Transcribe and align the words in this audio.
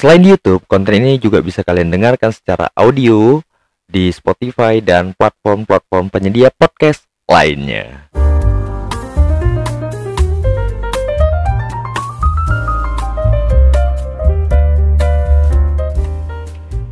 Selain 0.00 0.16
di 0.16 0.32
YouTube, 0.32 0.64
konten 0.64 0.96
ini 0.96 1.20
juga 1.20 1.44
bisa 1.44 1.60
kalian 1.60 1.92
dengarkan 1.92 2.32
secara 2.32 2.72
audio 2.72 3.36
di 3.84 4.08
Spotify 4.08 4.80
dan 4.80 5.12
platform-platform 5.12 6.08
penyedia 6.08 6.48
podcast 6.48 7.04
lainnya. 7.28 8.08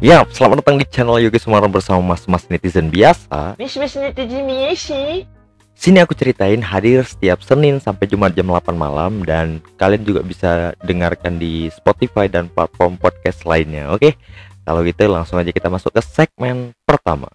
Ya, 0.04 0.29
selamat 0.29 0.61
datang 0.61 0.77
di 0.77 0.84
channel 0.93 1.16
Yogi 1.25 1.40
Sumarno 1.40 1.72
bersama 1.72 2.12
mas-mas 2.12 2.45
netizen 2.52 2.93
biasa. 2.93 3.56
Mas-mas 3.56 3.96
netizen 3.96 4.45
biasa. 4.45 5.38
Sini 5.79 6.02
aku 6.02 6.10
ceritain 6.10 6.58
hadir 6.58 7.06
setiap 7.06 7.38
Senin 7.38 7.78
sampai 7.78 8.10
Jumat 8.10 8.34
jam 8.34 8.50
8 8.50 8.74
malam 8.74 9.22
dan 9.22 9.62
kalian 9.78 10.02
juga 10.02 10.27
bisa 10.27 10.74
dengarkan 10.82 11.38
di 11.38 11.70
Spotify 11.70 12.27
dan 12.27 12.50
platform 12.50 12.98
podcast 12.98 13.46
lainnya. 13.46 13.86
Oke. 13.95 14.19
Kalau 14.66 14.83
gitu 14.83 15.06
langsung 15.06 15.38
aja 15.38 15.55
kita 15.55 15.70
masuk 15.70 15.95
ke 15.95 16.02
segmen 16.02 16.74
pertama. 16.83 17.30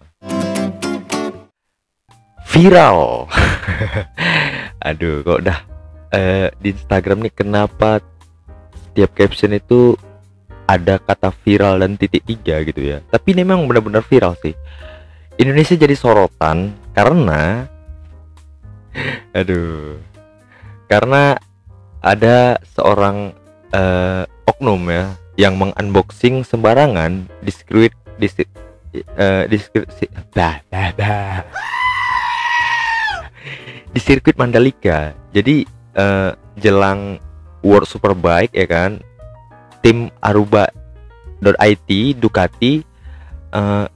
Viral. 2.52 3.32
Aduh, 4.92 5.24
kok 5.24 5.40
udah 5.40 5.58
uh, 6.12 6.46
di 6.60 6.76
Instagram 6.76 7.24
nih 7.24 7.32
kenapa 7.32 8.04
setiap 8.76 9.16
caption 9.16 9.56
itu 9.56 9.96
ada 10.68 11.00
kata 11.00 11.32
viral 11.32 11.80
dan 11.80 11.96
titik 11.96 12.24
tiga 12.24 12.64
gitu 12.64 12.80
ya 12.80 13.04
tapi 13.12 13.36
ini 13.36 13.44
memang 13.44 13.68
benar-benar 13.68 14.00
viral 14.00 14.32
sih 14.40 14.56
Indonesia 15.36 15.76
jadi 15.76 15.92
sorotan 15.92 16.72
karena 16.96 17.68
aduh 19.38 19.98
karena 20.88 21.38
ada 22.04 22.60
seorang 22.76 23.32
uh, 23.72 24.24
oknum 24.44 24.82
ya 24.92 25.16
yang 25.34 25.58
mengunboxing 25.58 26.46
sembarangan 26.46 27.26
di 27.42 27.50
sirkuit 27.50 27.94
di 28.20 28.28
uh, 29.18 29.44
di 29.48 29.56
sirkuit 29.58 29.88
bah, 30.36 30.62
bah, 30.70 30.90
bah. 30.94 31.42
di 33.94 34.00
sirkuit 34.02 34.38
Mandalika 34.38 35.16
jadi 35.34 35.66
uh, 35.98 36.36
jelang 36.60 37.18
World 37.64 37.88
Superbike 37.88 38.54
ya 38.54 38.66
kan 38.68 39.00
tim 39.80 40.12
Aruba.it 40.22 41.90
Ducati 42.20 42.84
uh, 43.52 43.86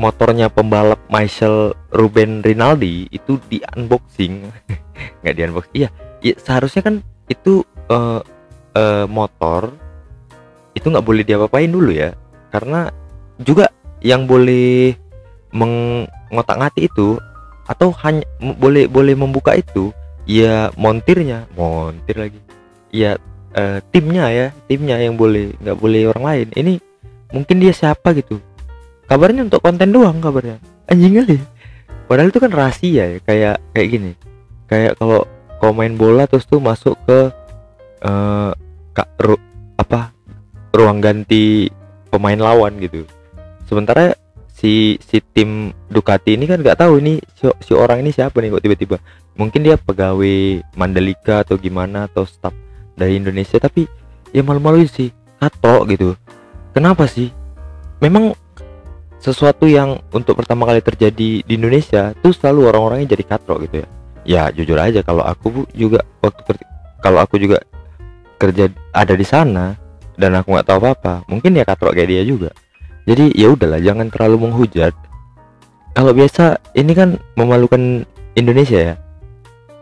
motornya 0.00 0.48
pembalap 0.48 0.96
Michael 1.12 1.76
Ruben 1.92 2.40
Rinaldi 2.40 3.04
itu 3.12 3.36
di 3.52 3.60
unboxing. 3.76 4.48
Nggak 5.20 5.34
di 5.36 5.40
unboxing 5.44 5.76
iya. 5.76 5.88
Ya, 6.24 6.34
seharusnya 6.40 6.80
kan 6.80 7.04
itu 7.28 7.64
uh, 7.92 8.24
uh, 8.76 9.06
motor 9.08 9.72
itu 10.76 10.86
nggak 10.88 11.04
boleh 11.04 11.24
diapa-apain 11.24 11.68
dulu 11.68 11.92
ya. 11.92 12.16
Karena 12.48 12.88
juga 13.40 13.68
yang 14.00 14.24
boleh 14.24 14.96
mengotak-ngatik 15.52 16.92
itu 16.92 17.20
atau 17.68 17.92
hanya 18.04 18.24
boleh 18.40 18.88
boleh 18.88 19.14
membuka 19.16 19.56
itu 19.56 19.92
ya 20.24 20.68
montirnya 20.76 21.48
montir 21.56 22.16
lagi. 22.20 22.40
Ya 22.92 23.16
uh, 23.56 23.80
timnya 23.92 24.28
ya 24.28 24.46
timnya 24.68 25.00
yang 25.00 25.16
boleh 25.16 25.56
nggak 25.60 25.78
boleh 25.80 26.12
orang 26.12 26.24
lain. 26.24 26.48
Ini 26.52 26.72
mungkin 27.32 27.56
dia 27.64 27.72
siapa 27.72 28.12
gitu 28.12 28.42
kabarnya 29.10 29.50
untuk 29.50 29.58
konten 29.58 29.90
doang 29.90 30.22
kabarnya. 30.22 30.62
Anjing 30.86 31.18
kali 31.18 31.38
padahal 32.10 32.34
itu 32.34 32.42
kan 32.42 32.50
rahasia 32.50 33.04
ya 33.14 33.18
kayak 33.22 33.56
kayak 33.70 33.88
gini. 33.90 34.12
Kayak 34.66 34.98
kalau 34.98 35.26
kau 35.62 35.70
main 35.70 35.94
bola 35.94 36.30
terus 36.30 36.46
tuh 36.46 36.58
masuk 36.58 36.98
ke 37.06 37.30
uh, 38.02 38.50
kak 38.90 39.10
ru, 39.22 39.38
apa 39.78 40.10
ruang 40.74 40.98
ganti 40.98 41.70
pemain 42.10 42.38
lawan 42.38 42.82
gitu. 42.82 43.06
Sementara 43.70 44.14
si 44.50 44.98
si 44.98 45.22
tim 45.22 45.70
Ducati 45.86 46.34
ini 46.34 46.50
kan 46.50 46.58
nggak 46.58 46.82
tahu 46.82 46.98
ini 46.98 47.22
si, 47.38 47.46
si 47.62 47.72
orang 47.74 48.02
ini 48.02 48.10
siapa 48.10 48.42
nih 48.42 48.58
kok 48.58 48.62
tiba-tiba. 48.66 48.96
Mungkin 49.38 49.62
dia 49.62 49.78
pegawai 49.78 50.66
Mandalika 50.74 51.46
atau 51.46 51.54
gimana 51.54 52.10
atau 52.10 52.26
staff 52.26 52.52
dari 52.98 53.22
Indonesia 53.22 53.62
tapi 53.62 53.86
ya 54.34 54.42
malu-malu 54.42 54.82
sih. 54.90 55.14
Atau 55.38 55.86
gitu. 55.86 56.18
Kenapa 56.74 57.06
sih? 57.06 57.30
Memang 58.02 58.34
sesuatu 59.20 59.68
yang 59.68 60.00
untuk 60.16 60.40
pertama 60.40 60.64
kali 60.64 60.80
terjadi 60.80 61.44
di 61.44 61.52
Indonesia 61.52 62.16
tuh 62.24 62.32
selalu 62.32 62.72
orang-orangnya 62.72 63.12
jadi 63.12 63.24
katro 63.28 63.60
gitu 63.60 63.84
ya. 63.84 63.88
Ya 64.24 64.42
jujur 64.48 64.80
aja 64.80 65.04
kalau 65.04 65.20
aku 65.24 65.68
juga 65.76 66.00
waktu 66.24 66.56
kalau 67.04 67.20
aku 67.20 67.36
juga 67.36 67.60
kerja 68.40 68.72
ada 68.96 69.12
di 69.12 69.24
sana 69.24 69.76
dan 70.16 70.36
aku 70.36 70.56
nggak 70.56 70.68
tahu 70.68 70.80
apa-apa 70.80 71.28
mungkin 71.28 71.52
ya 71.52 71.68
katro 71.68 71.92
kayak 71.92 72.08
dia 72.08 72.22
juga. 72.24 72.50
Jadi 73.04 73.36
ya 73.36 73.52
udahlah 73.52 73.80
jangan 73.80 74.08
terlalu 74.08 74.48
menghujat. 74.48 74.96
Kalau 75.92 76.12
biasa 76.16 76.56
ini 76.72 76.92
kan 76.96 77.20
memalukan 77.36 78.08
Indonesia 78.36 78.80
ya. 78.80 78.94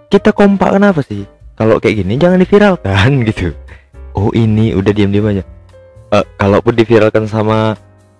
Kita 0.09 0.35
kompak 0.35 0.75
kenapa 0.75 1.05
sih? 1.05 1.23
Kalau 1.55 1.79
kayak 1.79 2.03
gini 2.03 2.19
jangan 2.19 2.43
diviralkan 2.43 3.11
gitu. 3.31 3.55
Oh 4.19 4.35
ini 4.35 4.75
udah 4.75 4.91
diam-diam 4.91 5.31
aja. 5.31 5.45
Uh, 6.09 6.25
kalaupun 6.41 6.73
diviralkan 6.75 7.29
sama 7.29 7.77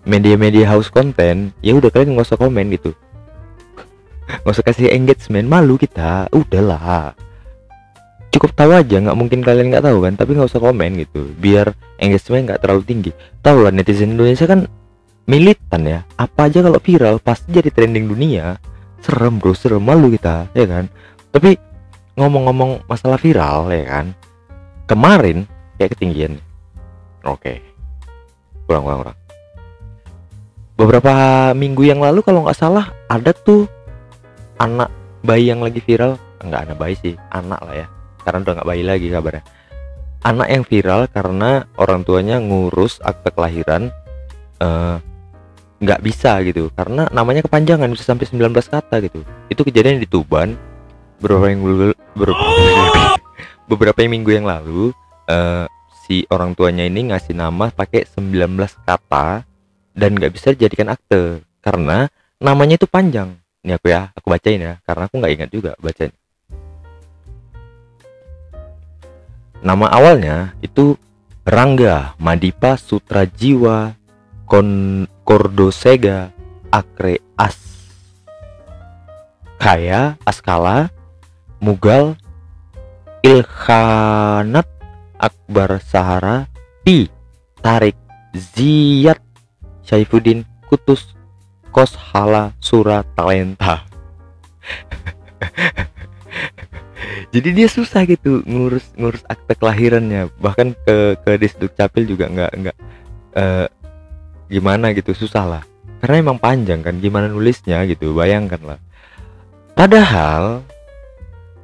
media-media 0.07 0.69
house 0.69 0.93
content 0.93 1.51
ya 1.65 1.75
udah 1.75 1.91
kalian 1.91 2.15
nggak 2.15 2.29
usah 2.29 2.39
komen 2.39 2.71
gitu. 2.75 2.93
Nggak 4.45 4.55
usah 4.55 4.67
kasih 4.67 4.93
engagement 4.93 5.49
malu 5.49 5.81
kita. 5.81 6.29
Udahlah. 6.31 7.17
Cukup 8.29 8.53
tahu 8.53 8.77
aja 8.77 9.01
nggak 9.01 9.17
mungkin 9.17 9.41
kalian 9.41 9.73
nggak 9.73 9.89
tahu 9.89 10.05
kan 10.05 10.13
tapi 10.15 10.37
nggak 10.37 10.53
usah 10.53 10.61
komen 10.61 11.01
gitu. 11.01 11.33
Biar 11.41 11.73
engagement 11.97 12.53
nggak 12.53 12.61
terlalu 12.61 12.83
tinggi. 12.85 13.11
Tahu 13.41 13.65
lah 13.65 13.73
netizen 13.73 14.15
Indonesia 14.15 14.45
kan 14.45 14.69
militan 15.25 15.83
ya. 15.89 16.01
Apa 16.21 16.53
aja 16.53 16.61
kalau 16.61 16.81
viral 16.81 17.17
pasti 17.25 17.57
jadi 17.57 17.73
trending 17.73 18.05
dunia. 18.05 18.61
Serem 19.01 19.41
bro 19.41 19.57
serem. 19.57 19.81
Malu 19.81 20.13
kita 20.13 20.53
ya 20.53 20.69
kan? 20.69 20.93
Tapi 21.33 21.57
ngomong-ngomong 22.21 22.85
masalah 22.85 23.17
viral 23.17 23.73
ya 23.73 23.85
kan? 23.89 24.07
Kemarin 24.85 25.49
kayak 25.81 25.97
ketinggian. 25.97 26.37
Oke. 27.25 27.65
Kurang 28.69 28.85
kurang 28.85 29.01
kurang 29.09 29.28
beberapa 30.79 31.13
minggu 31.59 31.83
yang 31.91 31.99
lalu 31.99 32.23
kalau 32.23 32.47
nggak 32.47 32.55
salah 32.55 32.95
ada 33.11 33.35
tuh 33.35 33.67
anak 34.63 34.89
bayi 35.27 35.51
yang 35.51 35.59
lagi 35.59 35.83
viral. 35.83 36.15
Nggak 36.39 36.71
anak 36.71 36.77
bayi 36.79 36.95
sih 37.03 37.15
anak 37.35 37.59
lah 37.67 37.75
ya. 37.75 37.87
Karena 38.23 38.39
udah 38.47 38.55
nggak 38.63 38.69
bayi 38.71 38.83
lagi 38.87 39.07
kabarnya. 39.11 39.43
Anak 40.23 40.49
yang 40.51 40.63
viral 40.63 41.01
karena 41.11 41.67
orang 41.79 42.07
tuanya 42.07 42.39
ngurus 42.39 43.03
akte 43.03 43.35
kelahiran 43.35 43.91
uh, 44.63 45.03
nggak 45.83 46.01
bisa 46.07 46.39
gitu. 46.47 46.71
Karena 46.71 47.11
namanya 47.11 47.43
kepanjangan 47.43 47.91
bisa 47.91 48.15
sampai 48.15 48.31
19 48.31 48.55
kata 48.55 49.03
gitu. 49.03 49.27
Itu 49.51 49.67
kejadian 49.67 49.99
di 49.99 50.07
Tuban 50.07 50.55
beberapa 51.19 51.51
minggu 51.51 51.91
beberapa, 52.15 52.43
beberapa 53.71 53.99
minggu 54.07 54.31
yang 54.31 54.47
lalu 54.47 54.95
uh, 55.27 55.67
si 56.07 56.23
orang 56.31 56.55
tuanya 56.55 56.87
ini 56.87 57.11
ngasih 57.11 57.35
nama 57.35 57.75
pakai 57.75 58.07
19 58.07 58.55
kata 58.87 59.48
dan 59.99 60.15
nggak 60.15 60.31
bisa 60.31 60.55
dijadikan 60.55 60.95
akte. 60.95 61.43
Karena 61.59 62.07
namanya 62.39 62.79
itu 62.79 62.87
panjang. 62.87 63.35
Ini 63.67 63.75
aku 63.75 63.91
ya 63.91 64.15
aku 64.15 64.31
bacain 64.31 64.63
ya. 64.63 64.79
Karena 64.87 65.11
aku 65.11 65.19
nggak 65.19 65.33
ingat 65.35 65.51
juga 65.51 65.75
bacain. 65.83 66.15
Nama 69.59 69.87
awalnya 69.91 70.55
itu 70.63 70.95
Rangga 71.43 72.15
Madipa 72.23 72.79
Sutrajiwa 72.79 73.99
Kon 74.47 75.03
Kordosega 75.27 76.31
Akre 76.71 77.19
As. 77.35 77.59
Kaya 79.59 80.15
Askala 80.23 80.95
Mughal 81.59 82.15
Ilkhanat 83.27 84.71
Akbar 85.19 85.83
Sahara 85.83 86.47
Pi 86.87 87.11
Tarik 87.59 87.99
Ziyad 88.39 89.28
Syaifuddin 89.89 90.45
Kutus 90.69 91.17
Koshala 91.73 92.53
Sura 92.61 93.01
Talenta. 93.17 93.89
Jadi 97.33 97.49
dia 97.57 97.69
susah 97.73 98.05
gitu 98.05 98.45
ngurus 98.45 98.85
ngurus 99.01 99.25
akte 99.25 99.57
kelahirannya. 99.57 100.29
Bahkan 100.37 100.77
ke 100.85 101.17
ke 101.25 101.33
disduk 101.41 101.73
capil 101.73 102.05
juga 102.05 102.29
nggak 102.29 102.53
nggak 102.53 102.77
uh, 103.37 103.67
gimana 104.53 104.93
gitu 104.93 105.17
susah 105.17 105.45
lah. 105.49 105.65
Karena 106.05 106.21
emang 106.21 106.37
panjang 106.37 106.85
kan 106.85 107.01
gimana 107.01 107.33
nulisnya 107.33 107.81
gitu 107.89 108.13
bayangkan 108.13 108.77
lah. 108.77 108.79
Padahal 109.73 110.69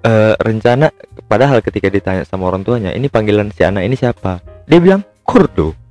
uh, 0.01 0.35
rencana 0.41 0.89
padahal 1.29 1.61
ketika 1.61 1.93
ditanya 1.93 2.25
sama 2.25 2.49
orang 2.49 2.65
tuanya 2.65 2.97
ini 2.97 3.13
panggilan 3.13 3.53
si 3.53 3.61
anak 3.65 3.85
ini 3.85 3.97
siapa? 4.01 4.41
Dia 4.65 4.81
bilang 4.81 5.05
Kurdo 5.25 5.84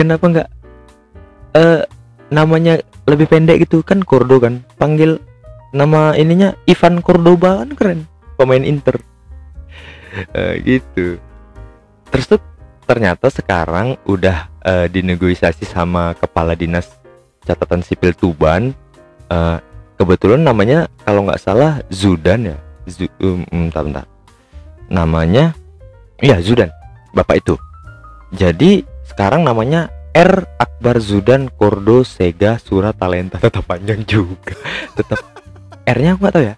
kenapa 0.00 0.24
nggak 0.24 0.48
uh, 1.60 1.84
namanya 2.32 2.80
lebih 3.04 3.28
pendek 3.28 3.68
gitu? 3.68 3.84
Kan 3.84 4.00
Kurdo 4.00 4.40
kan 4.40 4.64
panggil 4.80 5.20
nama 5.76 6.16
ininya 6.16 6.56
Ivan 6.64 7.04
Cordoba 7.04 7.60
kan 7.60 7.70
keren 7.76 8.00
pemain 8.40 8.64
Inter. 8.64 8.96
Uh, 10.32 10.56
gitu. 10.68 11.20
Terus 12.08 12.26
tuh 12.26 12.40
ternyata 12.90 13.30
sekarang 13.30 13.94
udah 14.02 14.50
eh, 14.66 14.90
dinegosiasi 14.90 15.62
sama 15.62 16.10
kepala 16.18 16.58
dinas 16.58 16.90
catatan 17.46 17.86
sipil 17.86 18.10
Tuban. 18.18 18.74
Eh, 19.30 19.58
kebetulan 19.94 20.42
namanya 20.42 20.90
kalau 21.06 21.22
nggak 21.22 21.38
salah 21.38 21.78
Zudan 21.86 22.50
ya? 22.50 22.58
Zu, 22.90 23.06
um, 23.22 23.46
um, 23.54 23.70
bentar, 23.70 23.86
bentar. 23.86 24.06
namanya 24.90 25.54
ya 26.18 26.42
Zudan 26.42 26.74
bapak 27.14 27.46
itu. 27.46 27.54
Jadi 28.34 28.82
sekarang 29.10 29.42
namanya 29.42 29.90
R 30.14 30.46
Akbar 30.58 31.02
Zudan 31.02 31.50
Kordo 31.50 32.06
Sega 32.06 32.56
Surat 32.62 32.94
Talenta. 32.94 33.38
Tetap 33.44 33.66
panjang 33.66 34.06
juga. 34.06 34.54
Tetap. 34.94 35.20
R-nya 35.84 36.14
aku 36.14 36.20
nggak 36.22 36.34
tahu 36.34 36.44
ya. 36.46 36.54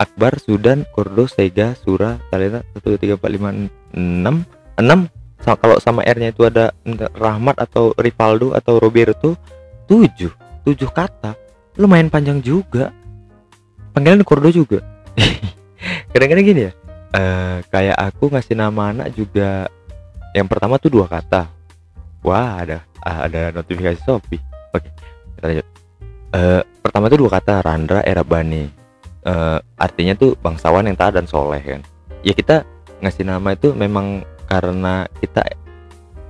Akbar 0.00 0.32
Zudan 0.40 0.88
Kordo 0.90 1.28
Sega 1.28 1.76
Sura 1.76 2.18
Talenta. 2.32 2.64
Satu 2.72 2.96
tiga 2.96 3.20
empat 3.20 3.30
lima 3.30 3.48
enam. 3.94 4.42
Enam. 4.80 5.08
Kalau 5.42 5.76
sama 5.82 6.06
R-nya 6.06 6.30
itu 6.30 6.46
ada 6.46 6.70
Rahmat 7.18 7.58
atau 7.58 7.92
Rivaldo 7.98 8.54
atau 8.54 8.78
Roberto 8.78 9.34
tujuh. 9.90 10.32
Tujuh 10.64 10.90
kata. 10.90 11.34
Lumayan 11.76 12.08
panjang 12.08 12.38
juga. 12.40 12.94
Panggilan 13.92 14.22
Kordo 14.24 14.48
juga. 14.48 14.80
Kadang-kadang 16.14 16.46
gini 16.46 16.62
ya 16.70 16.72
eh, 17.12 17.56
kayak 17.68 17.96
aku 17.96 18.32
ngasih 18.32 18.56
nama 18.56 18.92
anak 18.92 19.12
juga 19.12 19.68
yang 20.32 20.48
pertama 20.48 20.80
tuh 20.80 20.88
dua 20.88 21.06
kata 21.06 21.48
wah 22.22 22.62
ada 22.62 22.86
ah, 23.02 23.26
ada 23.26 23.50
notifikasi 23.52 23.98
Shopee. 24.06 24.40
Oke 24.72 24.88
kita 25.36 25.46
lanjut. 25.50 25.66
Eh, 26.32 26.62
pertama 26.80 27.10
tuh 27.10 27.18
dua 27.26 27.30
kata 27.34 27.54
Randra 27.66 28.00
Erabani. 28.06 28.64
Eh, 29.22 29.58
artinya 29.78 30.14
tuh 30.14 30.38
bangsawan 30.38 30.86
yang 30.86 30.94
taat 30.94 31.18
dan 31.18 31.26
soleh 31.26 31.58
kan? 31.58 31.82
Ya 32.22 32.30
kita 32.30 32.62
ngasih 33.02 33.26
nama 33.26 33.58
itu 33.58 33.74
memang 33.74 34.22
karena 34.46 35.10
kita 35.18 35.42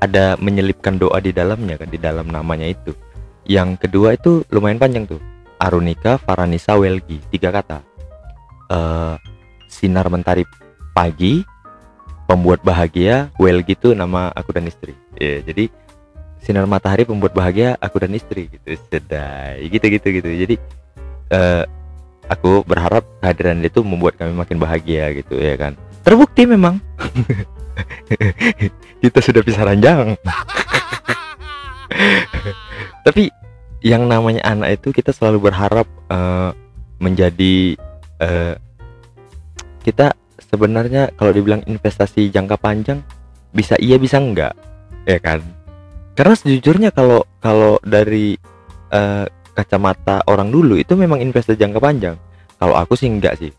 ada 0.01 0.35
menyelipkan 0.41 0.97
doa 0.97 1.21
di 1.21 1.31
dalamnya 1.31 1.77
kan? 1.77 1.89
Di 1.93 2.01
dalam 2.01 2.33
namanya 2.33 2.65
itu. 2.65 2.97
Yang 3.45 3.87
kedua 3.87 4.17
itu 4.17 4.49
lumayan 4.49 4.81
panjang 4.81 5.05
tuh. 5.05 5.21
Arunika 5.61 6.19
Faranisa 6.19 6.75
Welgi 6.75 7.21
tiga 7.29 7.53
kata. 7.53 7.85
Eh, 8.73 9.15
sinar 9.69 10.09
mentari 10.09 10.49
pagi 10.97 11.45
pembuat 12.25 12.65
bahagia 12.65 13.29
Welgi 13.37 13.77
itu 13.77 13.93
nama 13.93 14.33
aku 14.33 14.57
dan 14.57 14.65
istri. 14.65 14.97
Ya 15.21 15.45
jadi 15.45 15.69
sinar 16.43 16.67
matahari 16.67 17.07
pembuat 17.07 17.33
bahagia 17.33 17.79
aku 17.79 18.03
dan 18.03 18.13
istri 18.13 18.51
gitu. 18.51 18.67
Sedai. 18.91 19.63
Gitu 19.71 19.87
gitu 19.87 20.07
gitu. 20.21 20.29
Jadi 20.29 20.55
eh, 21.33 21.65
aku 22.29 22.67
berharap 22.67 23.07
kehadiran 23.23 23.63
itu 23.63 23.81
membuat 23.87 24.19
kami 24.19 24.35
makin 24.35 24.59
bahagia 24.59 25.15
gitu 25.15 25.39
ya 25.39 25.55
kan. 25.55 25.79
Terbukti 26.03 26.45
memang. 26.45 26.83
Kita 29.03 29.19
sudah 29.23 29.43
bisa 29.43 29.65
ranjang. 29.65 30.19
Tapi 33.07 33.31
yang 33.83 34.07
namanya 34.07 34.47
anak 34.47 34.79
itu 34.79 34.95
kita 34.95 35.11
selalu 35.11 35.51
berharap 35.51 35.91
eh, 36.07 36.51
menjadi 37.03 37.75
eh, 38.23 38.55
kita 39.83 40.15
sebenarnya 40.39 41.11
kalau 41.19 41.35
dibilang 41.35 41.67
investasi 41.67 42.31
jangka 42.31 42.55
panjang 42.63 43.03
bisa 43.51 43.75
iya 43.83 43.99
bisa 43.99 44.23
enggak 44.23 44.55
ya 45.03 45.19
kan 45.19 45.43
karena 46.13 46.35
sejujurnya 46.37 46.91
kalau 46.93 47.25
kalau 47.41 47.81
dari 47.83 48.37
eh, 48.93 49.25
kacamata 49.53 50.25
orang 50.29 50.49
dulu 50.49 50.81
itu 50.81 50.97
memang 50.97 51.21
investasi 51.21 51.61
jangka 51.61 51.81
panjang. 51.81 52.17
Kalau 52.57 52.79
aku 52.79 52.95
sih 52.95 53.11
enggak 53.11 53.37
sih. 53.41 53.51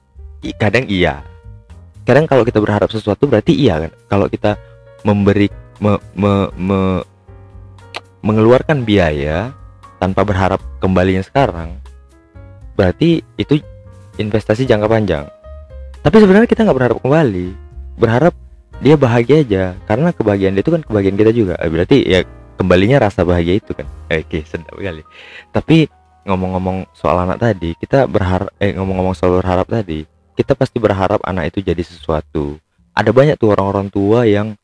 Kadang 0.55 0.87
iya. 0.87 1.21
Kadang 2.03 2.27
kalau 2.27 2.43
kita 2.43 2.59
berharap 2.59 2.89
sesuatu 2.91 3.27
berarti 3.27 3.55
iya 3.55 3.79
kan. 3.79 3.91
Kalau 4.07 4.25
kita 4.27 4.55
memberi 5.03 5.51
me- 5.83 6.03
me- 6.15 6.51
me- 6.55 7.05
mengeluarkan 8.23 8.87
biaya 8.87 9.51
tanpa 9.99 10.23
berharap 10.23 10.59
kembalinya 10.79 11.23
sekarang 11.23 11.83
berarti 12.73 13.21
itu 13.37 13.61
investasi 14.17 14.65
jangka 14.65 14.87
panjang. 14.89 15.25
Tapi 16.03 16.15
sebenarnya 16.19 16.49
kita 16.49 16.67
nggak 16.67 16.77
berharap 16.77 16.97
kembali. 16.99 17.47
Berharap 17.97 18.33
dia 18.83 18.95
bahagia 18.99 19.37
aja. 19.41 19.63
Karena 19.87 20.11
kebahagiaan 20.11 20.53
dia 20.57 20.63
itu 20.65 20.73
kan 20.73 20.81
kebahagiaan 20.83 21.17
kita 21.17 21.31
juga. 21.31 21.55
Eh, 21.63 21.71
berarti 21.71 21.97
ya 22.03 22.19
kembalinya 22.63 23.11
rasa 23.11 23.27
bahagia 23.27 23.59
itu 23.59 23.75
kan. 23.75 23.83
Eh, 24.07 24.23
oke 24.23 24.39
sedap 24.47 24.79
kali. 24.79 25.03
Tapi 25.51 25.91
ngomong-ngomong 26.23 26.87
soal 26.95 27.19
anak 27.27 27.43
tadi 27.43 27.75
kita 27.75 28.07
berharap 28.07 28.47
eh 28.55 28.71
ngomong-ngomong 28.71 29.11
soal 29.11 29.43
berharap 29.43 29.67
tadi 29.67 30.07
kita 30.39 30.55
pasti 30.55 30.79
berharap 30.79 31.19
anak 31.27 31.51
itu 31.51 31.59
jadi 31.59 31.83
sesuatu. 31.83 32.55
Ada 32.95 33.11
banyak 33.11 33.35
tuh 33.35 33.51
orang-orang 33.51 33.91
tua 33.91 34.23
yang 34.23 34.55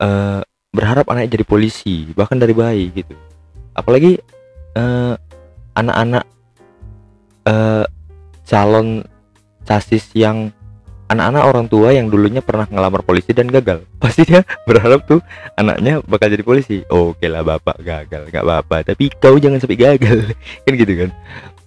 eh, 0.00 0.40
berharap 0.72 1.04
anaknya 1.12 1.36
jadi 1.36 1.44
polisi 1.44 2.08
bahkan 2.16 2.40
dari 2.40 2.56
bayi 2.56 2.88
gitu. 2.96 3.12
Apalagi 3.76 4.16
eh, 4.72 5.14
anak-anak 5.76 6.24
eh, 7.44 7.84
calon 8.48 9.04
casis 9.68 10.08
yang 10.16 10.48
anak-anak 11.08 11.42
orang 11.42 11.66
tua 11.66 11.88
yang 11.96 12.12
dulunya 12.12 12.44
pernah 12.44 12.68
ngelamar 12.68 13.00
polisi 13.02 13.32
dan 13.32 13.48
gagal. 13.48 13.84
Pasti 14.02 14.28
dia 14.28 14.44
berharap 14.68 15.08
tuh 15.08 15.24
anaknya 15.56 16.04
bakal 16.04 16.28
jadi 16.28 16.44
polisi. 16.44 16.84
Oke 16.92 17.26
lah 17.26 17.42
bapak 17.42 17.80
gagal. 17.80 18.28
Nggak 18.28 18.44
apa-apa 18.44 18.76
tapi 18.92 19.08
kau 19.16 19.40
jangan 19.40 19.58
sampai 19.58 19.80
gagal. 19.80 20.36
Kan 20.64 20.72
gitu 20.76 20.92
kan? 20.94 21.10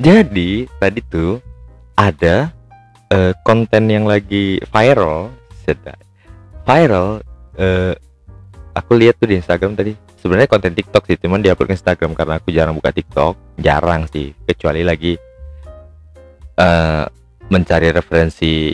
Jadi 0.01 0.69
tadi 0.77 0.99
tuh 1.09 1.41
ada 1.97 2.53
eh, 3.11 3.33
konten 3.45 3.83
yang 3.89 4.09
lagi 4.09 4.57
viral 4.71 5.29
sedap 5.61 5.99
viral 6.65 7.21
eh, 7.57 7.93
aku 8.73 8.91
lihat 8.95 9.17
tuh 9.17 9.29
di 9.29 9.41
Instagram 9.41 9.75
tadi. 9.75 9.93
Sebenarnya 10.21 10.53
konten 10.53 10.77
TikTok 10.77 11.09
sih 11.09 11.17
cuman 11.17 11.41
diupload 11.41 11.73
ke 11.73 11.75
Instagram 11.81 12.13
karena 12.13 12.37
aku 12.37 12.53
jarang 12.53 12.77
buka 12.77 12.93
TikTok. 12.93 13.57
Jarang 13.57 14.05
sih 14.05 14.37
kecuali 14.45 14.85
lagi 14.85 15.17
eh 16.61 17.05
mencari 17.51 17.91
referensi 17.91 18.71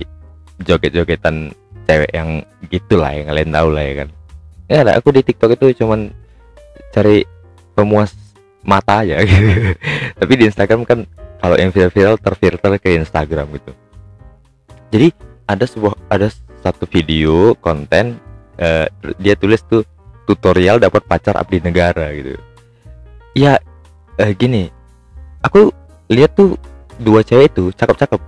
joget-jogetan 0.61 1.53
cewek 1.87 2.11
yang 2.11 2.43
gitulah 2.67 3.13
yang 3.15 3.27
kalian 3.31 3.49
tahu 3.53 3.69
lah 3.71 3.83
ya 3.83 3.93
kan. 4.03 4.09
Ya 4.67 4.77
ada 4.83 4.91
aku 4.99 5.15
di 5.15 5.21
TikTok 5.23 5.55
itu 5.55 5.83
cuman 5.83 6.11
cari 6.91 7.23
pemuas 7.77 8.11
mata 8.65 9.05
aja. 9.05 9.23
Gitu. 9.23 9.73
tapi 10.19 10.33
di 10.35 10.43
Instagram 10.49 10.83
kan 10.83 11.07
kalau 11.39 11.55
yang 11.55 11.71
viral-viral 11.71 12.19
terfilter 12.19 12.71
ke 12.81 12.97
Instagram 12.97 13.47
gitu. 13.55 13.71
Jadi 14.91 15.07
ada 15.47 15.63
sebuah 15.63 15.95
ada 16.11 16.27
satu 16.59 16.83
video 16.89 17.55
konten 17.63 18.19
eh, 18.59 18.91
dia 19.21 19.39
tulis 19.39 19.63
tuh 19.63 19.87
tutorial 20.27 20.81
dapat 20.83 21.07
pacar 21.07 21.39
abdi 21.39 21.63
negara 21.63 22.11
gitu. 22.11 22.35
Ya 23.37 23.61
eh, 24.19 24.35
gini 24.35 24.67
aku 25.39 25.71
lihat 26.11 26.35
tuh 26.35 26.59
dua 26.99 27.23
cewek 27.23 27.55
itu 27.55 27.71
cakep-cakep. 27.71 28.19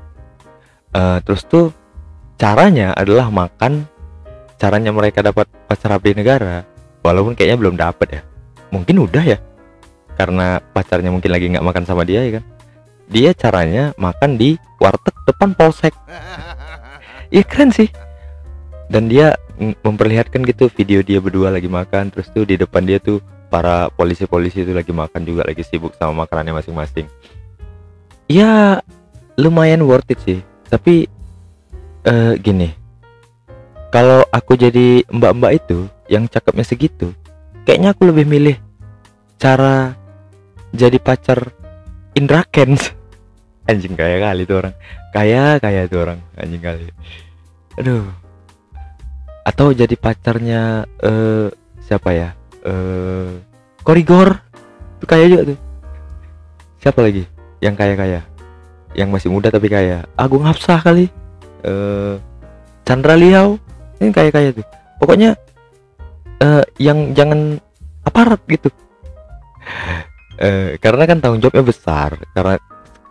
Eh, 0.95 1.17
terus 1.27 1.43
tuh 1.43 1.75
caranya 2.39 2.95
adalah 2.95 3.27
makan 3.27 3.83
caranya 4.55 4.95
mereka 4.95 5.19
dapat 5.19 5.45
pacar 5.67 5.99
abdi 5.99 6.15
negara. 6.15 6.63
Walaupun 7.03 7.35
kayaknya 7.35 7.57
belum 7.59 7.75
dapat 7.75 8.07
ya. 8.19 8.21
Mungkin 8.71 8.95
udah 9.03 9.23
ya. 9.23 9.37
Karena 10.15 10.59
pacarnya 10.59 11.11
mungkin 11.11 11.31
lagi 11.31 11.51
nggak 11.51 11.63
makan 11.63 11.83
sama 11.83 12.07
dia 12.07 12.23
ya 12.23 12.39
kan? 12.39 12.45
Dia 13.11 13.31
caranya 13.35 13.91
makan 13.99 14.39
di 14.39 14.55
warteg 14.79 15.13
depan 15.27 15.53
polsek. 15.53 15.93
Iya 17.29 17.45
keren 17.45 17.69
sih. 17.69 17.85
Dan 18.89 19.05
dia 19.05 19.37
memperlihatkan 19.85 20.41
gitu 20.49 20.65
video 20.73 21.05
dia 21.05 21.21
berdua 21.21 21.53
lagi 21.53 21.69
makan. 21.69 22.09
Terus 22.09 22.25
tuh 22.33 22.41
di 22.41 22.57
depan 22.57 22.81
dia 22.81 22.97
tuh 22.97 23.21
para 23.53 23.93
polisi-polisi 23.93 24.65
itu 24.65 24.73
lagi 24.73 24.89
makan 24.89 25.29
juga 25.29 25.45
lagi 25.45 25.61
sibuk 25.61 25.93
sama 25.93 26.25
makanannya 26.25 26.57
masing-masing. 26.57 27.05
Ya 28.25 28.81
lumayan 29.37 29.85
worth 29.85 30.09
it 30.09 30.17
sih. 30.25 30.41
Tapi 30.73 31.05
eh 32.09 32.33
gini. 32.41 32.73
Kalau 33.93 34.25
aku 34.33 34.57
jadi 34.57 35.05
mbak-mbak 35.09 35.51
itu 35.61 35.89
yang 36.09 36.25
cakepnya 36.25 36.65
segitu 36.65 37.13
kayaknya 37.69 37.93
aku 37.93 38.09
lebih 38.09 38.25
milih 38.25 38.57
cara 39.37 39.93
jadi 40.73 40.97
pacar 40.97 41.53
Indra 42.17 42.41
Kens 42.49 42.97
anjing 43.69 43.93
kaya 43.93 44.17
kali 44.17 44.49
tuh 44.49 44.65
orang. 44.65 44.75
Kaya 45.13 45.61
kaya 45.61 45.85
tuh 45.85 46.01
orang. 46.01 46.19
Anjing 46.33 46.57
kali. 46.57 46.89
Aduh. 47.77 48.09
Atau 49.45 49.77
jadi 49.77 49.93
pacarnya 49.93 50.89
eh 51.05 51.53
siapa 51.85 52.09
ya? 52.17 52.33
Eh 52.65 53.37
Korigor. 53.85 54.41
Tuh 54.97 55.05
kaya 55.05 55.29
juga 55.29 55.53
tuh. 55.53 55.59
Siapa 56.81 57.05
lagi? 57.05 57.29
Yang 57.61 57.75
kaya 57.77 57.93
kaya 57.93 58.21
yang 58.97 59.13
masih 59.13 59.29
muda 59.29 59.53
tapi 59.53 59.69
kaya. 59.69 60.09
Agung 60.17 60.41
Hapsah 60.41 60.81
kali 60.81 61.13
eh 61.63 62.15
Chandra 62.87 63.13
Liao 63.19 63.59
ini 63.99 64.09
kaya 64.15 64.31
kaya 64.31 64.49
tuh. 64.55 64.65
Pokoknya 64.99 65.35
eh 66.39 66.63
yang 66.79 67.11
jangan 67.13 67.59
aparat 68.05 68.41
gitu. 68.47 68.69
Eh 70.39 70.79
karena 70.79 71.03
kan 71.03 71.19
tanggung 71.19 71.43
jawabnya 71.43 71.67
besar. 71.67 72.15
Karena 72.31 72.55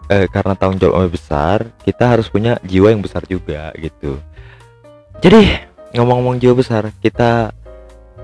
eh, 0.09 0.25
karena 0.33 0.57
tanggung 0.57 0.81
jawabnya 0.81 1.12
besar 1.12 1.69
kita 1.85 2.17
harus 2.17 2.33
punya 2.33 2.57
jiwa 2.64 2.88
yang 2.88 3.05
besar 3.05 3.28
juga 3.28 3.69
gitu. 3.76 4.17
Jadi 5.21 5.61
ngomong-ngomong 5.93 6.40
jiwa 6.40 6.57
besar 6.57 6.88
kita 7.05 7.52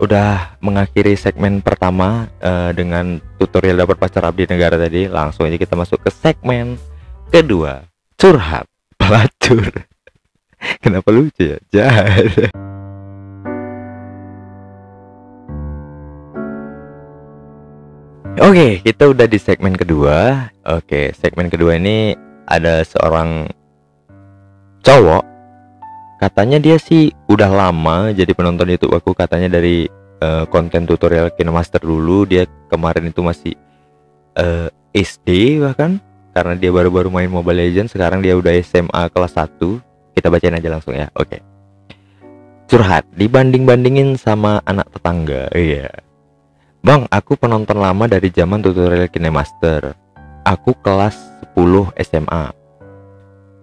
udah 0.00 0.56
mengakhiri 0.58 1.20
segmen 1.20 1.60
pertama 1.62 2.26
uh, 2.42 2.74
dengan 2.74 3.22
tutorial 3.38 3.78
dapat 3.78 4.00
pacar 4.00 4.24
abdi 4.24 4.48
negara 4.48 4.80
tadi. 4.80 5.04
Langsung 5.04 5.44
aja 5.44 5.60
kita 5.60 5.76
masuk 5.76 6.00
ke 6.00 6.08
segmen 6.08 6.80
kedua 7.28 7.84
curhat 8.14 8.64
pelacur 9.00 9.84
kenapa 10.84 11.08
lucu 11.12 11.54
ya 11.54 11.58
jahat 11.72 12.50
Oke, 18.34 18.82
kita 18.82 19.06
udah 19.14 19.30
di 19.30 19.38
segmen 19.38 19.78
kedua. 19.78 20.50
Oke, 20.66 21.14
segmen 21.14 21.46
kedua 21.46 21.78
ini 21.78 22.18
ada 22.50 22.82
seorang 22.82 23.46
cowok. 24.82 25.22
Katanya 26.18 26.58
dia 26.58 26.74
sih 26.74 27.14
udah 27.30 27.46
lama 27.46 28.10
jadi 28.10 28.34
penonton 28.34 28.74
YouTube 28.74 28.98
aku. 28.98 29.14
Katanya 29.14 29.54
dari 29.54 29.86
uh, 30.18 30.50
konten 30.50 30.82
tutorial 30.82 31.30
KineMaster 31.30 31.78
dulu. 31.78 32.26
Dia 32.26 32.42
kemarin 32.66 33.06
itu 33.06 33.22
masih 33.22 33.54
uh, 34.34 34.66
eh, 34.66 35.06
SD 35.06 35.62
bahkan 35.62 36.02
karena 36.34 36.58
dia 36.58 36.74
baru-baru 36.74 37.14
main 37.14 37.30
Mobile 37.30 37.62
Legends. 37.62 37.94
Sekarang 37.94 38.18
dia 38.18 38.34
udah 38.34 38.50
SMA 38.66 39.14
kelas 39.14 39.38
1. 39.38 39.93
Kita 40.24 40.32
bacain 40.32 40.56
aja 40.56 40.72
langsung 40.72 40.96
ya. 40.96 41.12
Oke. 41.20 41.44
Curhat 42.64 43.04
dibanding-bandingin 43.12 44.16
sama 44.16 44.56
anak 44.64 44.88
tetangga. 44.96 45.52
Iya. 45.52 45.92
Bang, 46.80 47.04
aku 47.12 47.36
penonton 47.36 47.76
lama 47.76 48.08
dari 48.08 48.32
zaman 48.32 48.64
tutorial 48.64 49.12
KineMaster. 49.12 49.92
Aku 50.48 50.72
kelas 50.80 51.12
10 51.52 51.92
SMA. 52.00 52.56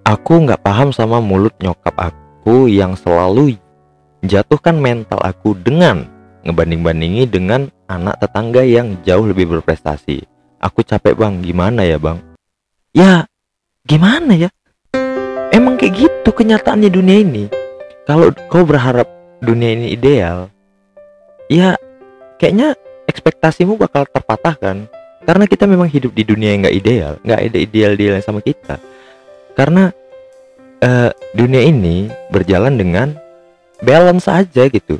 Aku 0.05 0.45
nggak 0.45 0.61
paham 0.61 0.93
sama 0.93 1.17
mulut 1.17 1.57
nyokap 1.57 1.97
aku 1.97 2.69
yang 2.69 2.93
selalu 2.93 3.57
jatuhkan 4.21 4.77
mental 4.77 5.17
aku 5.17 5.57
dengan 5.57 6.05
ngebanding-bandingi 6.45 7.25
dengan 7.25 7.73
anak 7.89 8.21
tetangga 8.21 8.61
yang 8.61 9.01
jauh 9.01 9.25
lebih 9.25 9.49
berprestasi. 9.49 10.21
Aku 10.61 10.85
capek 10.85 11.17
bang, 11.17 11.41
gimana 11.41 11.81
ya 11.81 11.97
bang? 11.97 12.21
Ya, 12.93 13.25
gimana 13.81 14.37
ya? 14.37 14.53
Emang 15.51 15.75
kayak 15.75 15.93
gitu 15.99 16.29
kenyataannya 16.31 16.87
dunia 16.87 17.17
ini. 17.21 17.45
Kalau 18.07 18.31
kau 18.47 18.63
berharap 18.63 19.05
dunia 19.43 19.75
ini 19.75 19.91
ideal, 19.93 20.47
ya 21.51 21.75
kayaknya 22.39 22.73
ekspektasimu 23.05 23.75
bakal 23.75 24.07
terpatahkan 24.07 24.87
karena 25.21 25.45
kita 25.45 25.69
memang 25.69 25.91
hidup 25.91 26.15
di 26.15 26.23
dunia 26.25 26.55
yang 26.55 26.65
nggak 26.65 26.77
ideal 26.81 27.13
nggak 27.21 27.39
ada 27.51 27.57
ideal 27.59 27.91
ideal 27.93 28.15
sama 28.23 28.39
kita. 28.39 28.79
Karena 29.53 29.91
uh, 30.81 31.11
dunia 31.35 31.61
ini 31.67 32.07
berjalan 32.31 32.79
dengan 32.79 33.13
balance 33.83 34.31
aja 34.31 34.65
gitu. 34.71 34.97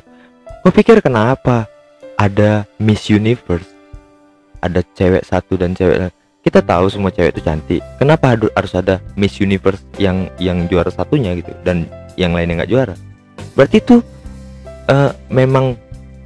Kau 0.62 0.70
pikir 0.70 1.02
kenapa 1.02 1.66
ada 2.14 2.68
Miss 2.78 3.10
Universe 3.10 3.72
ada 4.62 4.80
cewek 4.94 5.26
satu 5.26 5.58
dan 5.58 5.74
cewek 5.74 5.98
lain 5.98 6.14
kita 6.42 6.58
tahu 6.58 6.90
semua 6.90 7.14
cewek 7.14 7.38
itu 7.38 7.42
cantik. 7.46 7.82
Kenapa 8.02 8.34
harus 8.34 8.72
ada 8.74 8.98
Miss 9.14 9.38
Universe 9.38 9.82
yang 9.96 10.26
yang 10.42 10.66
juara 10.66 10.90
satunya 10.90 11.38
gitu 11.38 11.54
dan 11.62 11.86
yang 12.18 12.34
lainnya 12.34 12.62
nggak 12.62 12.70
juara? 12.70 12.94
Berarti 13.54 13.78
itu 13.78 14.02
uh, 14.90 15.14
memang 15.30 15.78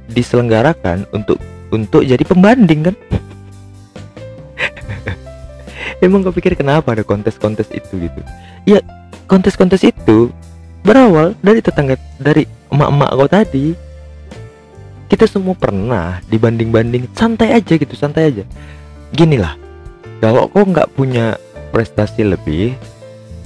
diselenggarakan 0.09 1.05
untuk 1.13 1.37
untuk 1.69 2.01
jadi 2.01 2.21
pembanding 2.25 2.89
kan? 2.89 2.95
Emang 6.05 6.25
kau 6.25 6.33
pikir 6.33 6.57
kenapa 6.57 6.97
ada 6.97 7.05
kontes-kontes 7.05 7.69
itu 7.69 8.09
gitu? 8.09 8.21
Ya 8.65 8.81
kontes-kontes 9.29 9.85
itu 9.85 10.33
berawal 10.81 11.37
dari 11.45 11.61
tetangga 11.61 11.93
dari 12.17 12.49
emak-emak 12.73 13.11
kau 13.13 13.29
tadi. 13.29 13.67
Kita 15.07 15.23
semua 15.29 15.55
pernah 15.55 16.19
dibanding-banding 16.27 17.13
santai 17.13 17.53
aja 17.53 17.77
gitu 17.77 17.93
santai 17.93 18.33
aja. 18.33 18.43
Gini 19.15 19.39
lah 19.39 19.66
kalau 20.23 20.49
kau 20.49 20.65
nggak 20.65 20.91
punya 20.97 21.37
prestasi 21.69 22.25
lebih 22.25 22.73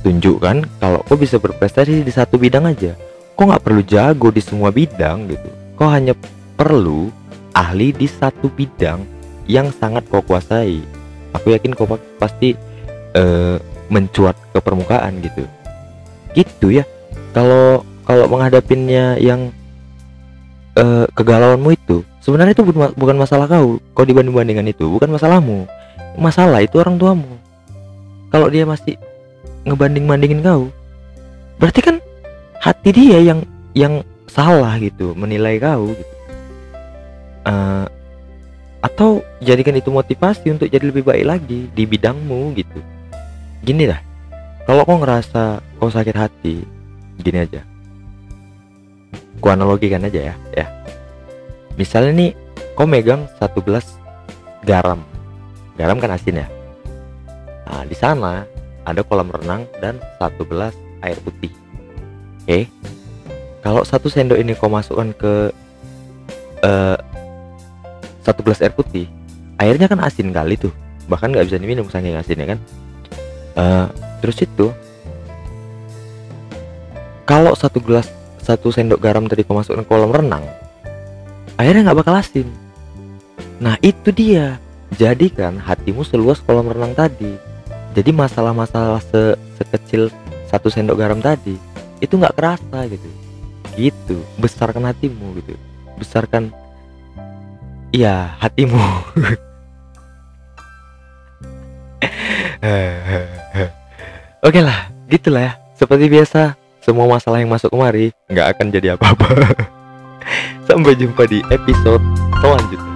tunjukkan 0.02 0.66
kalau 0.82 1.04
kau 1.06 1.18
bisa 1.20 1.38
berprestasi 1.38 2.02
di 2.02 2.12
satu 2.14 2.40
bidang 2.40 2.70
aja 2.70 2.98
kau 3.36 3.50
nggak 3.50 3.64
perlu 3.64 3.82
jago 3.86 4.30
di 4.34 4.42
semua 4.42 4.74
bidang 4.74 5.30
gitu 5.30 5.50
kau 5.78 5.90
hanya 5.90 6.14
perlu 6.56 7.10
ahli 7.58 7.90
di 7.90 8.08
satu 8.08 8.48
bidang 8.52 9.04
yang 9.50 9.70
sangat 9.74 10.08
kau 10.08 10.24
kuasai. 10.24 10.80
Aku 11.36 11.52
yakin 11.52 11.76
kau 11.76 11.88
pasti 12.20 12.56
uh, 13.16 13.58
mencuat 13.92 14.36
ke 14.52 14.60
permukaan 14.60 15.20
gitu. 15.24 15.44
Gitu 16.36 16.80
ya. 16.82 16.84
Kalau 17.36 17.84
kalau 18.08 18.28
menghadapinya 18.28 19.16
yang 19.20 19.52
uh, 20.76 21.08
kegalauanmu 21.16 21.72
itu, 21.76 22.04
sebenarnya 22.20 22.56
itu 22.56 22.64
bukan 22.72 23.18
masalah 23.20 23.48
kau. 23.48 23.80
Kau 23.96 24.06
dibanding-bandingkan 24.08 24.72
itu 24.72 24.88
bukan 24.88 25.12
masalahmu. 25.16 25.68
Masalah 26.20 26.64
itu 26.64 26.80
orang 26.80 27.00
tuamu. 27.00 27.40
Kalau 28.32 28.48
dia 28.48 28.64
masih 28.64 28.96
ngebanding-bandingin 29.68 30.44
kau, 30.44 30.72
berarti 31.60 31.80
kan 31.84 31.96
hati 32.64 32.90
dia 32.92 33.20
yang 33.20 33.40
yang 33.76 34.04
salah 34.28 34.76
gitu 34.80 35.12
menilai 35.16 35.60
kau 35.60 35.92
gitu. 35.92 36.14
Uh, 37.42 37.86
atau 38.82 39.22
jadikan 39.42 39.78
itu 39.78 39.94
motivasi 39.94 40.50
untuk 40.50 40.70
jadi 40.70 40.82
lebih 40.90 41.06
baik 41.06 41.26
lagi 41.26 41.70
di 41.70 41.84
bidangmu 41.86 42.56
gitu. 42.58 42.80
Gini 43.62 43.86
dah 43.86 44.02
kalau 44.66 44.88
kau 44.88 44.98
ngerasa 44.98 45.62
kau 45.78 45.92
sakit 45.92 46.16
hati 46.16 46.66
gini 47.22 47.40
aja. 47.46 47.62
Ku 49.42 49.48
analogikan 49.50 50.06
aja 50.06 50.34
ya 50.34 50.36
ya. 50.56 50.66
Misalnya 51.78 52.14
nih 52.14 52.32
kau 52.74 52.90
megang 52.90 53.30
satu 53.38 53.62
gelas 53.62 53.98
garam 54.66 55.02
garam 55.82 55.98
kan 55.98 56.14
asin 56.14 56.46
ya? 56.46 56.48
Nah 57.66 57.82
di 57.90 57.98
sana 57.98 58.46
ada 58.86 59.02
kolam 59.02 59.34
renang 59.34 59.66
dan 59.82 59.98
satu 60.22 60.46
gelas 60.46 60.78
air 61.02 61.18
putih. 61.26 61.50
Oke. 62.46 62.70
Kalau 63.62 63.82
satu 63.82 64.10
sendok 64.10 64.38
ini 64.38 64.54
kau 64.54 64.70
masukkan 64.70 65.10
ke 65.18 65.50
uh, 66.66 66.98
satu 68.22 68.46
gelas 68.46 68.62
air 68.62 68.74
putih 68.74 69.10
airnya 69.58 69.90
kan 69.90 70.02
asin 70.06 70.30
kali 70.30 70.54
tuh. 70.58 70.74
Bahkan 71.10 71.34
nggak 71.34 71.50
bisa 71.50 71.58
diminum 71.58 71.90
saking 71.90 72.14
asinnya 72.14 72.54
kan? 72.54 72.60
Uh, 73.58 73.88
terus 74.22 74.38
itu 74.42 74.70
kalau 77.26 77.58
satu 77.58 77.82
gelas 77.82 78.10
satu 78.42 78.70
sendok 78.74 79.02
garam 79.02 79.26
tadi 79.30 79.46
kau 79.46 79.58
masukkan 79.58 79.86
ke 79.86 79.90
kolam 79.90 80.14
renang 80.14 80.46
airnya 81.58 81.90
nggak 81.90 82.00
bakal 82.06 82.18
asin. 82.18 82.50
Nah 83.62 83.78
itu 83.86 84.10
dia 84.10 84.58
jadikan 85.00 85.60
hatimu 85.60 86.04
seluas 86.04 86.42
kolam 86.44 86.72
renang 86.72 86.96
tadi 86.96 87.36
jadi 87.96 88.12
masalah-masalah 88.16 89.04
se 89.04 89.36
sekecil 89.60 90.12
satu 90.48 90.68
sendok 90.68 91.00
garam 91.00 91.20
tadi 91.20 91.56
itu 92.04 92.14
nggak 92.16 92.36
kerasa 92.36 92.88
gitu 92.88 93.10
gitu 93.76 94.18
besarkan 94.40 94.90
hatimu 94.92 95.38
gitu 95.40 95.56
besarkan 95.96 96.52
Iya, 97.92 98.40
hatimu. 98.40 98.80
Oke 104.48 104.64
lah, 104.64 104.88
gitulah 105.12 105.44
ya. 105.44 105.60
Seperti 105.76 106.08
biasa, 106.08 106.56
semua 106.80 107.04
masalah 107.04 107.44
yang 107.44 107.52
masuk 107.52 107.68
kemari 107.68 108.16
nggak 108.32 108.48
akan 108.56 108.72
jadi 108.72 108.96
apa-apa. 108.96 109.28
Sampai 110.72 110.96
jumpa 110.96 111.28
di 111.28 111.44
episode 111.52 112.00
selanjutnya. 112.40 112.91